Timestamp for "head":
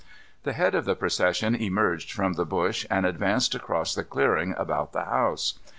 0.53-0.73